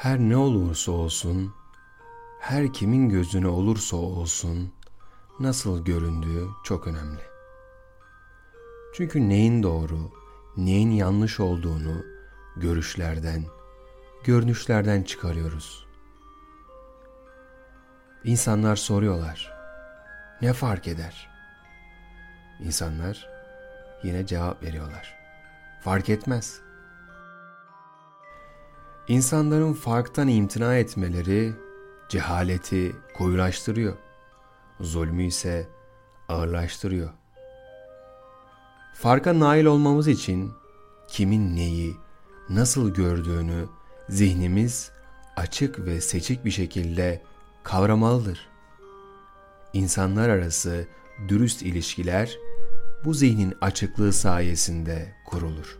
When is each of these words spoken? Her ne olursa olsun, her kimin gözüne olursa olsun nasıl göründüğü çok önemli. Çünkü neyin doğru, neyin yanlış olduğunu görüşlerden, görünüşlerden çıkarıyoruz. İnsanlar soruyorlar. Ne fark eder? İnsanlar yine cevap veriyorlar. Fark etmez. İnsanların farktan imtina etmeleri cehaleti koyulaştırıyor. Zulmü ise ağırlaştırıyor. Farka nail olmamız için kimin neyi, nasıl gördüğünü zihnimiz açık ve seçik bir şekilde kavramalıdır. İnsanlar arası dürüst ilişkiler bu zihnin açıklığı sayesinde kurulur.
Her 0.00 0.18
ne 0.18 0.36
olursa 0.36 0.92
olsun, 0.92 1.54
her 2.38 2.72
kimin 2.72 3.08
gözüne 3.08 3.48
olursa 3.48 3.96
olsun 3.96 4.72
nasıl 5.40 5.84
göründüğü 5.84 6.48
çok 6.64 6.86
önemli. 6.86 7.20
Çünkü 8.94 9.28
neyin 9.28 9.62
doğru, 9.62 10.12
neyin 10.56 10.90
yanlış 10.90 11.40
olduğunu 11.40 12.04
görüşlerden, 12.56 13.44
görünüşlerden 14.24 15.02
çıkarıyoruz. 15.02 15.86
İnsanlar 18.24 18.76
soruyorlar. 18.76 19.52
Ne 20.42 20.52
fark 20.52 20.88
eder? 20.88 21.30
İnsanlar 22.60 23.28
yine 24.02 24.26
cevap 24.26 24.62
veriyorlar. 24.62 25.14
Fark 25.84 26.08
etmez. 26.08 26.69
İnsanların 29.08 29.72
farktan 29.72 30.28
imtina 30.28 30.76
etmeleri 30.76 31.52
cehaleti 32.08 32.96
koyulaştırıyor. 33.14 33.94
Zulmü 34.80 35.24
ise 35.24 35.68
ağırlaştırıyor. 36.28 37.10
Farka 38.94 39.38
nail 39.38 39.64
olmamız 39.64 40.08
için 40.08 40.52
kimin 41.08 41.56
neyi, 41.56 41.96
nasıl 42.48 42.94
gördüğünü 42.94 43.66
zihnimiz 44.08 44.90
açık 45.36 45.78
ve 45.78 46.00
seçik 46.00 46.44
bir 46.44 46.50
şekilde 46.50 47.22
kavramalıdır. 47.62 48.48
İnsanlar 49.72 50.28
arası 50.28 50.86
dürüst 51.28 51.62
ilişkiler 51.62 52.38
bu 53.04 53.14
zihnin 53.14 53.54
açıklığı 53.60 54.12
sayesinde 54.12 55.14
kurulur. 55.26 55.79